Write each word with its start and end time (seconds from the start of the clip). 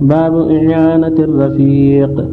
باب 0.00 0.34
إعانة 0.50 1.16
الرفيق. 1.18 2.28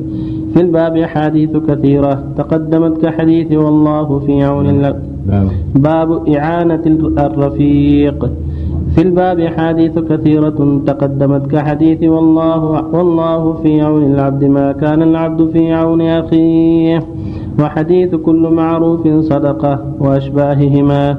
في 0.53 0.61
الباب 0.61 0.97
أحاديث 0.97 1.57
كثيرة 1.57 2.23
تقدمت 2.37 3.01
كحديث 3.05 3.51
والله 3.51 4.19
في 4.19 4.43
عون 4.43 4.69
الله 4.69 4.95
باب 5.75 6.29
إعانة 6.29 6.81
الرفيق. 7.19 8.29
في 8.95 9.01
الباب 9.01 9.39
أحاديث 9.39 9.99
كثيرة 9.99 10.81
تقدمت 10.85 11.47
كحديث 11.51 12.03
والله 12.03 12.87
والله 12.95 13.53
في 13.53 13.81
عون 13.81 14.03
العبد 14.13 14.43
ما 14.43 14.71
كان 14.71 15.01
العبد 15.01 15.49
في 15.49 15.73
عون 15.73 16.01
أخيه. 16.01 16.99
وحديث 17.59 18.15
كل 18.15 18.49
معروف 18.49 19.07
صدقة 19.07 19.79
وأشباههما. 19.99 21.17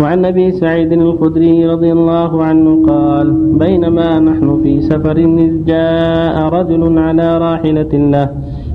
وعن 0.00 0.24
أبي 0.24 0.52
سعيد 0.52 0.92
الخدري 0.92 1.66
رضي 1.66 1.92
الله 1.92 2.44
عنه 2.44 2.86
قال 2.86 3.30
بينما 3.64 4.18
نحن 4.18 4.60
في 4.62 4.80
سفر 4.80 5.16
إذ 5.16 5.64
جاء 5.64 6.36
رجل 6.48 6.98
على 6.98 7.38
راحلة 7.38 7.92
له 8.14 8.28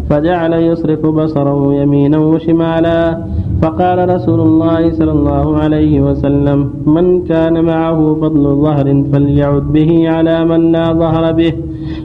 فجعل 0.09 0.54
يصرف 0.54 1.06
بصره 1.06 1.73
يمينا 1.73 2.18
وشمالا 2.18 3.18
فقال 3.62 4.09
رسول 4.09 4.40
الله 4.40 4.92
صلى 4.92 5.12
الله 5.12 5.58
عليه 5.58 6.02
وسلم 6.02 6.59
من 6.86 7.23
كان 7.23 7.66
معه 7.66 8.00
فضل 8.22 8.44
ظهر 8.66 9.04
فليعد 9.12 9.66
به 9.73 10.09
على 10.09 10.45
من 10.45 10.72
لا 10.72 10.94
ظهر 10.94 11.31
به. 11.31 11.54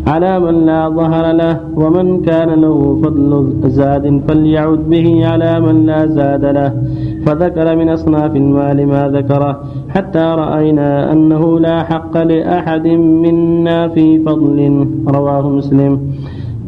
على 0.07 0.41
من 0.41 0.67
لا 0.67 0.89
ظهر 0.89 1.33
له 1.33 1.61
ومن 1.77 2.23
كان 2.23 2.49
له 2.49 3.01
فضل 3.03 3.53
زاد 3.65 4.23
فليعد 4.29 4.79
به 4.91 5.27
على 5.27 5.61
من 5.61 5.87
لا 5.87 6.07
زاد 6.07 6.45
له. 6.45 6.73
فذكر 7.27 7.77
من 7.77 7.89
أصناف 7.89 8.37
المال 8.37 8.87
ما 8.87 9.09
ذكره 9.09 9.61
حتى 9.89 10.27
رأينا 10.43 11.13
أنه 11.13 11.61
لا 11.61 11.83
حق 11.83 12.23
لأحد 12.23 12.87
منا 13.25 13.89
في 13.89 14.19
فضل. 14.19 14.59
رواه 15.09 15.49
مسلم. 15.49 15.93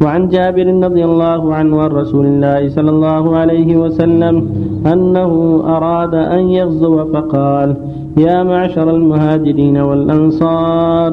وعن 0.03 0.27
جابر 0.27 0.67
رضي 0.83 1.05
الله 1.05 1.53
عنه 1.53 1.81
عن 1.81 1.89
رسول 1.89 2.25
الله 2.25 2.69
صلى 2.69 2.89
الله 2.89 3.37
عليه 3.37 3.77
وسلم 3.77 4.35
أنه 4.93 5.31
أراد 5.65 6.15
أن 6.15 6.43
يغزو 6.49 7.05
فقال 7.13 7.75
يا 8.17 8.43
معشر 8.43 8.95
المهاجرين 8.95 9.77
والأنصار 9.77 11.11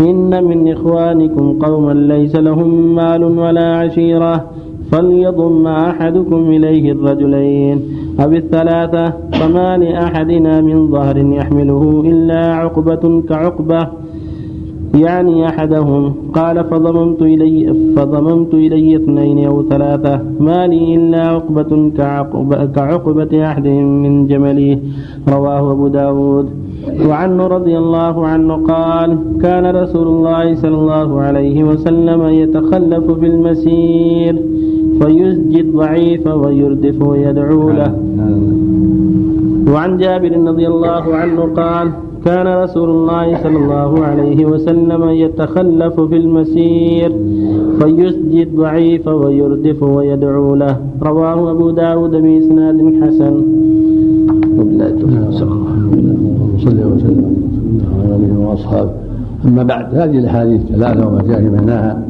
إن 0.00 0.44
من 0.44 0.72
إخوانكم 0.72 1.58
قوما 1.58 1.92
ليس 1.92 2.36
لهم 2.36 2.94
مال 2.94 3.24
ولا 3.24 3.76
عشيرة 3.76 4.44
فليضم 4.92 5.66
أحدكم 5.66 6.50
إليه 6.50 6.92
الرجلين 6.92 7.80
أو 8.20 8.32
الثلاثة 8.32 9.12
فما 9.32 9.76
لأحدنا 9.76 10.60
من 10.60 10.90
ظهر 10.90 11.16
يحمله 11.18 12.02
إلا 12.06 12.54
عقبة 12.54 13.22
كعقبة 13.28 13.88
يعني 15.00 15.48
أحدهم. 15.48 16.14
قال 16.34 16.64
فضممت 16.64 17.22
إلي 17.22 17.74
فضممت 17.96 18.54
إلي 18.54 18.96
اثنين 18.96 19.46
أو 19.46 19.62
ثلاثة. 19.62 20.20
ما 20.40 20.66
لي 20.66 20.94
إلا 20.94 21.26
عقبة 21.26 21.90
كعقبة, 21.96 22.64
كعقبة 22.64 23.32
أحدهم 23.50 24.02
من 24.02 24.26
جمله 24.26 24.78
رواه 25.28 25.72
أبو 25.72 25.88
داود. 25.88 26.46
وعنه 27.08 27.46
رضي 27.46 27.78
الله 27.78 28.26
عنه 28.26 28.54
قال 28.54 29.18
كان 29.42 29.64
رسول 29.82 30.06
الله 30.06 30.54
صلى 30.54 30.74
الله 30.74 31.20
عليه 31.20 31.64
وسلم 31.64 32.22
يتخلف 32.22 33.10
في 33.10 33.26
المسير 33.26 34.34
فيسجي 35.00 35.60
الضعيف 35.60 36.26
ويردف 36.26 37.02
ويدعو 37.02 37.70
له. 37.70 37.92
وعن 39.72 39.98
جابر 39.98 40.32
رضي 40.50 40.66
الله 40.66 41.04
عنه 41.14 41.40
قال 41.56 41.86
كان 42.28 42.46
رسول 42.46 42.90
الله 42.90 43.42
صلى 43.42 43.56
الله 43.56 44.04
عليه 44.04 44.46
وسلم 44.46 45.08
يتخلف 45.08 46.00
في 46.00 46.16
المسير 46.16 47.12
فيسجي 47.80 48.42
الضعيف 48.42 49.08
ويردف 49.08 49.82
ويدعو 49.82 50.54
له. 50.54 50.76
رواه 51.02 51.50
أبو 51.50 51.70
داود 51.70 52.10
بإسناد 52.10 52.76
حسن. 53.02 53.42
صلى 56.58 56.84
وسلم. 56.84 57.36
على 58.04 58.16
آله 58.16 58.48
وأصحابه. 58.48 58.90
أما 59.44 59.62
بعد 59.62 59.94
هذه 59.94 60.18
الأحاديث 60.18 60.60
ثلاثة 60.62 61.06
وما 61.08 61.22
جاء 61.22 61.40
في 61.40 61.50
معناها 61.50 62.02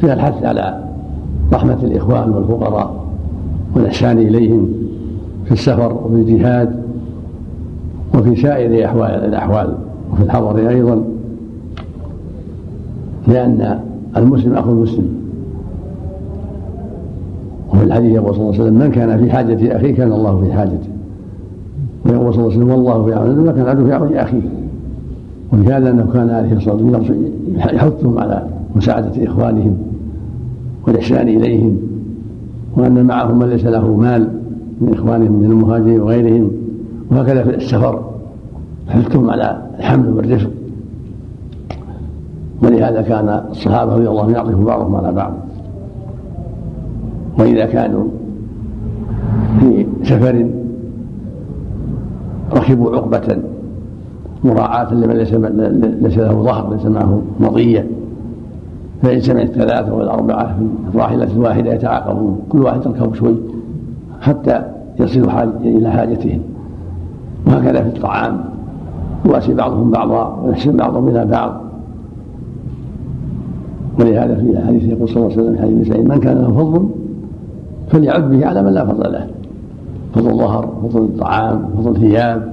فيها 0.00 0.14
الحث 0.14 0.44
على 0.44 0.78
رحمة 1.52 1.78
الإخوان 1.82 2.30
والفقراء 2.30 3.04
والإحسان 3.76 4.18
إليهم 4.18 4.68
في 5.44 5.52
السفر 5.52 5.92
وفي 6.04 6.14
الجهاد. 6.14 6.87
وفي 8.14 8.42
سائر 8.42 8.84
أحوال 8.84 9.10
الأحوال. 9.10 9.74
وفي 10.12 10.22
الحضر 10.22 10.68
أيضا 10.68 11.02
لأن 13.28 13.80
المسلم 14.16 14.52
أخو 14.52 14.70
المسلم. 14.70 15.08
وفي 17.72 17.84
الحديث 17.84 18.12
يقول 18.12 18.34
صلى 18.34 18.42
الله 18.42 18.54
عليه 18.54 18.62
وسلم 18.62 18.78
من 18.78 18.90
كان 18.90 19.18
في 19.18 19.30
حاجة 19.30 19.76
أخيه 19.76 19.94
كان 19.94 20.12
الله 20.12 20.40
في 20.40 20.52
حاجته. 20.52 20.88
ويقول 22.06 22.34
صلى 22.34 22.42
الله 22.42 22.54
عليه 22.54 22.64
وسلم 22.64 22.70
والله 22.70 23.04
في 23.04 23.14
عون 23.14 23.44
ما 23.44 23.52
كان 23.52 23.86
في 23.86 23.92
عون 23.92 24.14
أخيه. 24.14 24.40
ولهذا 25.52 25.90
أنه 25.90 26.06
كان 26.12 26.30
عليه 26.30 26.52
الصلاة 26.52 26.74
والسلام 26.74 27.24
يحثهم 27.56 28.18
على 28.18 28.46
مساعدة 28.76 29.24
إخوانهم 29.24 29.76
والإحسان 30.86 31.28
إليهم 31.28 31.76
وأن 32.76 33.04
معهم 33.04 33.38
من 33.38 33.46
ليس 33.50 33.64
له 33.64 33.96
مال 33.96 34.28
من 34.80 34.92
إخوانهم 34.92 35.32
من 35.32 35.44
المهاجرين 35.44 36.00
وغيرهم. 36.00 36.50
وهكذا 37.10 37.42
في 37.42 37.56
السفر. 37.56 38.04
حثهم 38.88 39.30
على 39.30 39.62
الحمل 39.78 40.08
والرفق 40.08 40.50
ولهذا 42.62 43.02
كان 43.02 43.42
الصحابة 43.50 43.94
رضي 43.94 44.08
الله 44.08 44.22
عنهم 44.22 44.34
يعطف 44.34 44.54
بعضهم 44.54 44.96
على 44.96 45.12
بعض. 45.12 45.32
وإذا 47.38 47.66
كانوا 47.66 48.04
في 49.60 49.86
سفر 50.02 50.48
ركبوا 52.52 52.96
عقبة 52.96 53.38
مراعاة 54.44 54.94
لمن 54.94 55.14
ليس 55.16 55.34
ليس 56.02 56.18
له 56.18 56.42
ظهر 56.42 56.74
ليس 56.74 56.86
معه 56.86 57.22
مضية. 57.40 57.86
فإن 59.02 59.20
سمع 59.20 59.42
الثلاثة 59.42 59.94
والأربعة 59.94 60.56
في 60.56 60.94
الراحلة 60.94 61.32
الواحدة 61.32 61.74
يتعاقبون 61.74 62.40
كل 62.48 62.62
واحد 62.62 62.86
يركب 62.86 63.14
شوي 63.14 63.34
حتى 64.20 64.62
يصلوا 65.00 65.42
إلى 65.60 65.90
حاجتهم 65.90 66.40
وهكذا 67.48 67.82
في 67.82 67.96
الطعام 67.96 68.40
يواسي 69.26 69.54
بعضهم 69.54 69.90
بعضا 69.90 70.42
ويحسن 70.44 70.76
بعضهم 70.76 71.08
إلى 71.08 71.26
بعض. 71.26 71.60
ولهذا 74.00 74.34
في 74.34 74.50
الحديث 74.50 74.84
يقول 74.84 75.08
صلى 75.08 75.16
الله 75.16 75.32
عليه 75.32 75.42
وسلم 75.42 75.54
في 75.56 75.62
حديث 75.62 75.88
سعيد 75.88 76.08
من 76.08 76.20
كان 76.20 76.38
له 76.38 76.52
فضل 76.52 76.88
فليعد 77.88 78.30
به 78.30 78.46
على 78.46 78.62
من 78.62 78.72
لا 78.72 78.84
فضل 78.84 79.12
له. 79.12 79.26
فضل 80.14 80.38
ظهر 80.38 80.68
فضل 80.82 81.00
الطعام 81.00 81.68
فضل 81.78 81.96
ثياب 82.00 82.52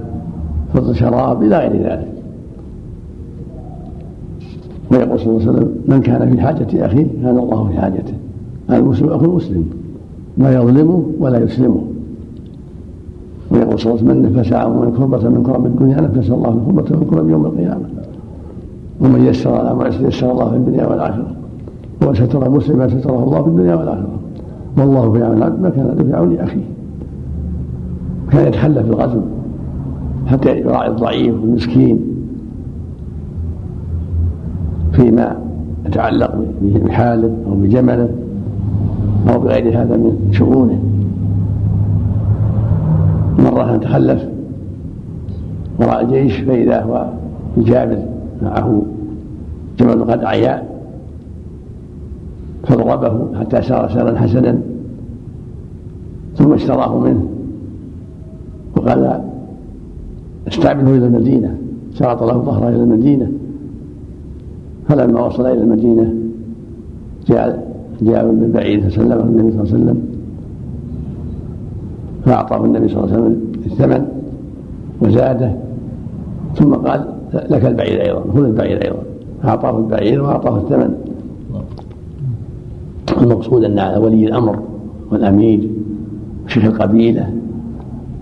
فضل 0.74 0.94
شراب 0.94 1.42
إلى 1.42 1.58
غير 1.58 1.72
ذلك. 1.72 2.08
ويقول 4.92 5.20
صلى 5.20 5.28
الله 5.28 5.40
عليه 5.40 5.50
وسلم 5.50 5.74
من 5.88 6.00
كان 6.00 6.30
في 6.30 6.40
حاجة 6.40 6.86
أخيه 6.86 7.06
كان 7.22 7.38
الله 7.38 7.68
في 7.68 7.80
حاجته. 7.80 8.14
المسلم 8.70 9.08
أخو 9.08 9.24
المسلم 9.24 9.70
لا 10.38 10.54
يظلمه 10.54 11.04
ولا 11.18 11.38
يسلمه. 11.38 11.82
ويقول 13.50 13.78
صلى 13.78 13.92
الله 13.92 14.02
عليه 14.02 14.12
وسلم 14.12 14.22
من 14.22 14.38
نفس 14.38 14.52
من 14.52 14.92
كربة 14.98 15.28
من 15.28 15.42
كرب 15.42 15.66
الدنيا 15.66 16.00
نفس 16.00 16.30
الله 16.30 16.50
من 16.50 16.64
كربة 16.66 16.96
من 17.00 17.06
كرب 17.10 17.30
يوم 17.30 17.46
القيامة. 17.46 17.84
ومن 19.00 19.26
يسر 19.26 19.54
على 19.54 19.74
معسر 19.74 20.06
يسر 20.08 20.32
الله 20.32 20.50
في 20.50 20.56
الدنيا 20.56 20.86
والآخرة. 20.86 21.26
ومن 22.02 22.14
ستر 22.14 22.50
مسلما 22.50 22.88
ستره 22.88 23.24
الله 23.24 23.42
في 23.42 23.48
الدنيا 23.48 23.74
والآخرة. 23.74 24.08
والله 24.78 25.12
في 25.12 25.22
عون 25.24 25.36
العبد 25.36 25.62
ما 25.62 25.70
كان 25.70 26.04
في 26.06 26.16
عون 26.16 26.38
أخيه. 26.38 26.64
كان 28.32 28.46
يتخلى 28.46 28.82
في 28.84 28.90
الغزو 28.90 29.20
حتى 30.26 30.58
يراعي 30.60 30.88
الضعيف 30.88 31.34
والمسكين 31.34 32.00
فيما 34.92 35.36
يتعلق 35.86 36.44
بحاله 36.62 37.36
أو 37.46 37.54
بجمله 37.54 38.08
أو 39.28 39.40
بغير 39.40 39.82
هذا 39.82 39.96
من 39.96 40.28
شؤونه. 40.32 40.78
مرة 43.38 43.76
تخلف 43.76 44.28
وراء 45.80 46.04
الجيش 46.04 46.40
فإذا 46.40 46.82
هو 46.82 47.06
جابر 47.56 47.98
معه 48.42 48.82
جمل 49.78 50.04
قد 50.04 50.24
عيا 50.24 50.62
فضربه 52.64 53.38
حتى 53.40 53.62
سار 53.62 53.88
سارا 53.88 54.18
حسنا 54.18 54.58
ثم 56.36 56.52
اشتراه 56.52 56.98
منه 56.98 57.26
وقال 58.76 59.20
استعمله 60.48 60.90
إلى 60.90 61.06
المدينة 61.06 61.56
شرط 61.98 62.22
له 62.22 62.38
ظهره 62.38 62.68
إلى 62.68 62.82
المدينة. 62.82 63.30
فلما 64.88 65.26
وصل 65.26 65.46
إلى 65.46 65.60
المدينة 65.60 66.14
جاء 67.26 67.72
جاء 68.02 68.24
من 68.24 68.50
بعيد 68.54 68.88
فسلمه 68.88 69.20
النبي 69.20 69.52
صلى 69.52 69.62
الله 69.62 69.72
عليه 69.72 69.84
وسلم. 69.84 70.02
فأعطاه 72.26 72.64
النبي 72.64 72.88
صلى 72.88 73.04
الله 73.04 73.12
عليه 73.12 73.22
وسلم 73.22 73.42
الثمن 73.66 74.06
وزاده 75.02 75.52
ثم 76.54 76.74
قال 76.74 77.06
لك 77.50 77.64
البعير 77.66 78.02
أيضا 78.02 78.20
خذ 78.34 78.44
البعير 78.44 78.84
أيضا 78.84 79.02
أعطاه 79.44 79.78
البعير 79.78 80.22
وأعطاه 80.22 80.56
الثمن. 80.56 80.94
المقصود 83.22 83.64
أن 83.64 83.78
على 83.78 83.96
ولي 83.96 84.26
الأمر 84.26 84.58
والأمير 85.12 85.70
شيخ 86.46 86.64
القبيلة 86.64 87.30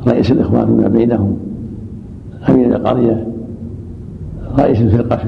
رئيس 0.06 0.32
الإخوان 0.32 0.66
فيما 0.66 0.88
بينهم 0.88 1.36
أمير 2.48 2.76
القرية 2.76 3.26
رئيس 4.58 4.80
الفرقة 4.80 5.16
في 5.16 5.26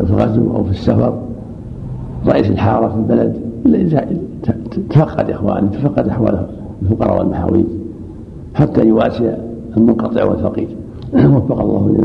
الغزو 0.00 0.56
أو 0.56 0.64
في 0.64 0.70
السفر 0.70 1.18
رئيس 2.26 2.50
الحارة 2.50 2.88
في 2.88 2.96
البلد 2.96 3.36
تفقد 4.90 5.30
إخوانه 5.30 5.66
تفقد 5.66 6.08
أحوال 6.08 6.46
الفقراء 6.82 7.18
والمحاويج 7.18 7.64
حتى 8.54 8.86
يواسي 8.86 9.36
المنقطع 9.76 10.24
والفقير. 10.24 10.68
وفق 11.14 11.60
الله 11.60 12.04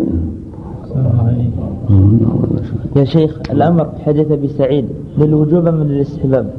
يا 2.95 3.03
شيخ 3.03 3.39
الأمر 3.51 3.89
حدث 4.05 4.31
بسعيد 4.31 4.85
للوجوب 5.17 5.67
من 5.67 5.87
للاستحباب؟ 5.87 6.53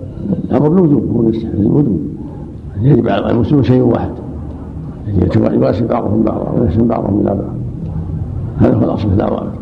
الأمر 0.45 0.67
الوجوب 0.67 1.17
هو 1.17 1.29
الوجوب 1.55 2.01
يجب 2.83 3.09
على 3.09 3.31
المسلمين 3.31 3.65
شيء 3.65 3.83
واحد. 3.83 4.11
يواسي 5.37 5.87
بعضهم 5.87 6.23
بعضا 6.23 6.61
ويحسن 6.61 6.87
بعضهم 6.87 7.21
إلى 7.21 7.35
بعض. 7.35 7.55
هذا 8.59 8.75
هو 8.75 8.85
الأصل 8.85 9.09
في 9.09 9.15
الأوامر 9.15 9.60